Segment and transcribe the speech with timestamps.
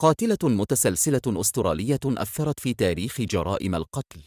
[0.00, 4.20] قاتلة متسلسلة أسترالية أثرت في تاريخ جرائم القتل.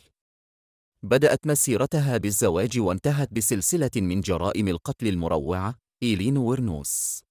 [1.04, 7.23] بدأت مسيرتها بالزواج وانتهت بسلسلة من جرائم القتل المروعة، إيلين ويرنوس.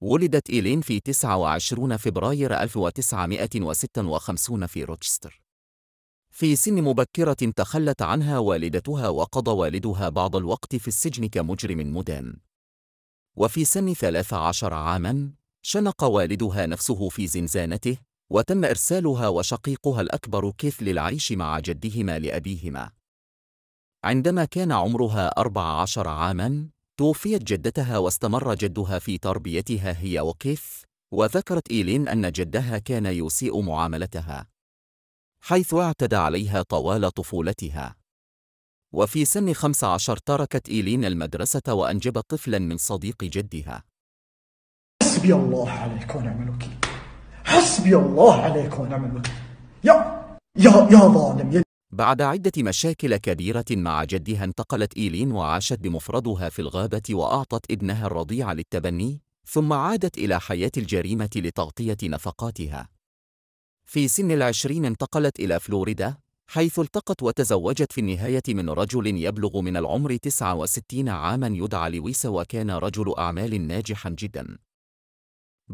[0.00, 5.42] ولدت إيلين في 29 فبراير 1956 في روتشستر.
[6.30, 12.36] في سن مبكرة تخلت عنها والدتها وقضى والدها بعض الوقت في السجن كمجرم مدان.
[13.36, 17.98] وفي سن 13 عاماً شنق والدها نفسه في زنزانته
[18.30, 22.90] وتم إرسالها وشقيقها الأكبر كيث للعيش مع جدهما لأبيهما.
[24.04, 30.64] عندما كان عمرها أربع عشر عاماً توفيت جدتها واستمر جدها في تربيتها هي وكيث
[31.12, 34.46] وذكرت إيلين أن جدها كان يسيء معاملتها
[35.40, 37.96] حيث اعتدى عليها طوال طفولتها.
[38.92, 43.93] وفي سن 15 تركت إيلين المدرسة وأنجبت طفلا من صديق جدها.
[45.04, 46.76] حسبي الله عليك ونعم الوكيل.
[47.44, 49.34] حسبي الله عليك ونعم الوكيل.
[49.84, 49.94] يا
[50.58, 56.62] يا يا ظالم يا بعد عدة مشاكل كبيرة مع جدها انتقلت إيلين وعاشت بمفردها في
[56.62, 62.88] الغابة وأعطت ابنها الرضيع للتبني ثم عادت إلى حياة الجريمة لتغطية نفقاتها.
[63.84, 69.76] في سن العشرين انتقلت إلى فلوريدا حيث التقت وتزوجت في النهاية من رجل يبلغ من
[69.76, 74.58] العمر 69 عاما يدعى لويس وكان رجل أعمال ناجحا جدا.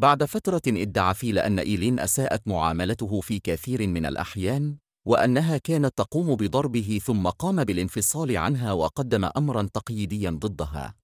[0.01, 6.37] بعد فترة ادعى فيل أن إيلين أساءت معاملته في كثير من الأحيان وأنها كانت تقوم
[6.37, 10.95] بضربه ثم قام بالانفصال عنها وقدم أمرا تقييديا ضدها.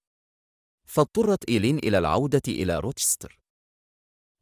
[0.85, 3.39] فاضطرت إيلين إلى العودة إلى روتشستر.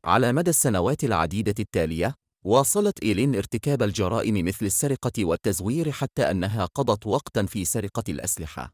[0.05, 7.07] على مدى السنوات العديدة التالية واصلت إيلين ارتكاب الجرائم مثل السرقة والتزوير حتى أنها قضت
[7.07, 8.73] وقتا في سرقة الأسلحة.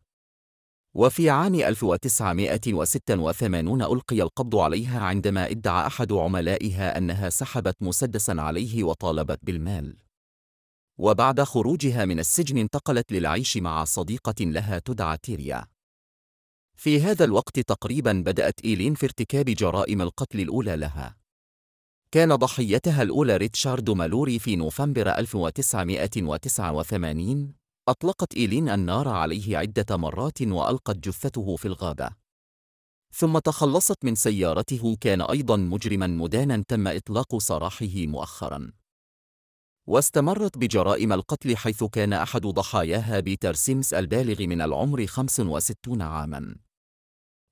[0.94, 9.40] وفي عام 1986 ألقي القبض عليها عندما ادعى أحد عملائها أنها سحبت مسدسا عليه وطالبت
[9.44, 9.98] بالمال.
[10.98, 15.66] وبعد خروجها من السجن انتقلت للعيش مع صديقة لها تدعى تيريا.
[16.78, 21.18] في هذا الوقت تقريبا بدأت إيلين في ارتكاب جرائم القتل الأولى لها.
[22.12, 30.98] كان ضحيتها الأولى ريتشارد مالوري في نوفمبر 1989 أطلقت إيلين النار عليه عدة مرات وألقت
[30.98, 32.10] جثته في الغابة.
[33.14, 38.72] ثم تخلصت من سيارته كان أيضا مجرما مدانا تم إطلاق سراحه مؤخرا.
[39.88, 46.56] واستمرت بجرائم القتل حيث كان أحد ضحاياها بيتر سيمس البالغ من العمر 65 عاما.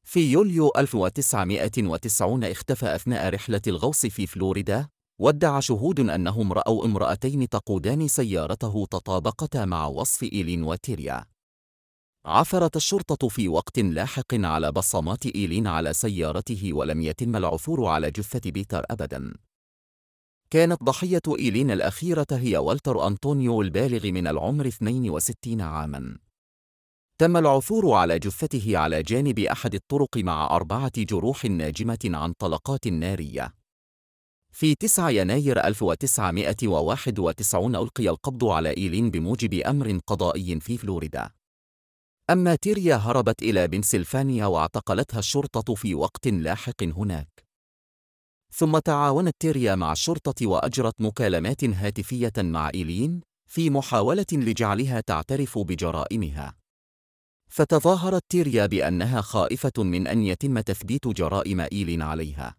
[0.04, 4.90] في يوليو 1990 اختفى أثناء رحلة الغوص في فلوريدا.
[5.20, 11.26] وادعى شهود أنهم رأوا امرأتين تقودان سيارته تطابقتا مع وصف إيلين وتيريا.
[12.26, 18.52] عثرت الشرطة في وقت لاحق على بصمات إيلين على سيارته ولم يتم العثور على جثة
[18.52, 19.34] بيتر أبداً.
[20.52, 26.18] كانت ضحية إيلين الأخيرة هي والتر أنطونيو البالغ من العمر 62 عاماً.
[27.18, 33.59] تم العثور على جثته على جانب أحد الطرق مع أربعة جروح ناجمة عن طلقات نارية.
[34.60, 41.30] في 9 يناير 1991 ألقي القبض على إيلين بموجب أمر قضائي في فلوريدا.
[42.30, 47.46] أما تيريا هربت إلى بنسلفانيا واعتقلتها الشرطة في وقت لاحق هناك.
[48.54, 56.56] ثم تعاونت تيريا مع الشرطة وأجرت مكالمات هاتفية مع إيلين في محاولة لجعلها تعترف بجرائمها.
[57.50, 62.59] فتظاهرت تيريا بأنها خائفة من أن يتم تثبيت جرائم إيلين عليها.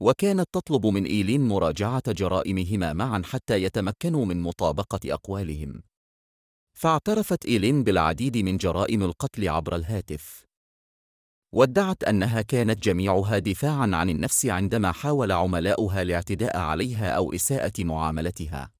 [0.00, 5.82] وكانت تطلب من إيلين مراجعة جرائمهما معا حتى يتمكنوا من مطابقة أقوالهم.
[6.72, 10.46] فاعترفت إيلين بالعديد من جرائم القتل عبر الهاتف.
[11.52, 18.70] وادعت أنها كانت جميعها دفاعا عن النفس عندما حاول عملاؤها الاعتداء عليها أو إساءة معاملتها.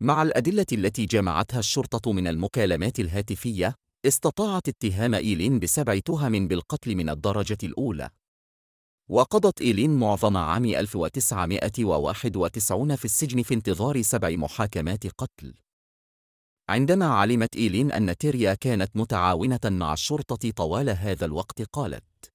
[0.00, 3.74] مع الأدلة التي جمعتها الشرطة من المكالمات الهاتفية،
[4.04, 8.10] استطاعت اتهام إيلين بسبع تهم بالقتل من الدرجة الأولى.
[9.10, 15.54] وقضت إيلين معظم عام 1991 في السجن في انتظار سبع محاكمات قتل.
[16.68, 22.32] عندما علمت إيلين أن تيريا كانت متعاونة مع الشرطة طوال هذا الوقت قالت: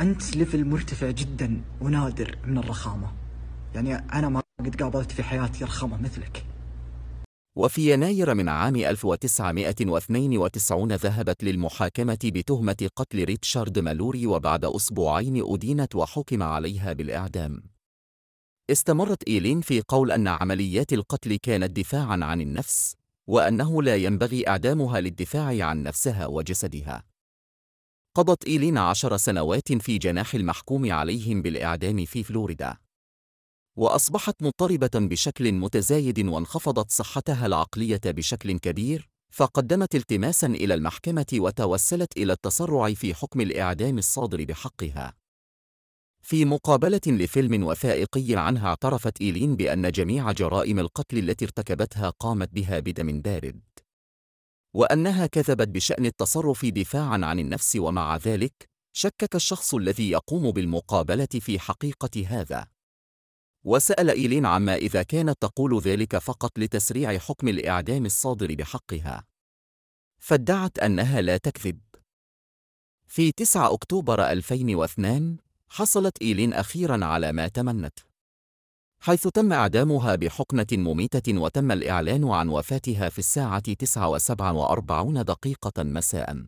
[0.00, 3.12] أنت ليفل مرتفع جدا ونادر من الرخامة.
[3.74, 6.49] يعني أنا ما قد قابلت في حياتي رخامة مثلك.
[7.56, 16.42] وفي يناير من عام 1992 ذهبت للمحاكمة بتهمة قتل ريتشارد مالوري وبعد أسبوعين أدينت وحكم
[16.42, 17.62] عليها بالإعدام.
[18.70, 25.00] استمرت إيلين في قول أن عمليات القتل كانت دفاعًا عن النفس، وأنه لا ينبغي إعدامها
[25.00, 27.04] للدفاع عن نفسها وجسدها.
[28.14, 32.76] قضت إيلين عشر سنوات في جناح المحكوم عليهم بالإعدام في فلوريدا.
[33.76, 42.32] وأصبحت مضطربة بشكل متزايد وانخفضت صحتها العقلية بشكل كبير، فقدمت التماسا إلى المحكمة وتوسلت إلى
[42.32, 45.14] التسرع في حكم الإعدام الصادر بحقها.
[46.22, 52.78] في مقابلة لفيلم وثائقي عنها اعترفت إيلين بأن جميع جرائم القتل التي ارتكبتها قامت بها
[52.78, 53.60] بدم بارد.
[54.74, 61.58] وأنها كذبت بشأن التصرف دفاعًا عن النفس ومع ذلك شكك الشخص الذي يقوم بالمقابلة في
[61.58, 62.66] حقيقة هذا.
[63.64, 69.24] وسأل إيلين عما إذا كانت تقول ذلك فقط لتسريع حكم الإعدام الصادر بحقها.
[70.18, 71.80] فادعت أنها لا تكذب.
[73.06, 75.36] في 9 أكتوبر 2002
[75.68, 77.98] حصلت إيلين أخيرا على ما تمنت
[79.00, 86.46] حيث تم إعدامها بحقنة مميتة وتم الإعلان عن وفاتها في الساعة 9 و47 دقيقة مساءً